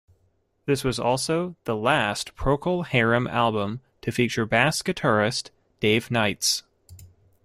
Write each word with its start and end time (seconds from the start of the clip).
This 0.65 0.83
was 0.83 0.99
also 0.99 1.55
the 1.65 1.75
last 1.75 2.33
Procol 2.35 2.87
Harum 2.87 3.27
album 3.27 3.81
to 4.01 4.11
feature 4.11 4.47
bass 4.47 4.81
guitarist 4.81 5.51
Dave 5.79 6.09
Knights. 6.09 6.63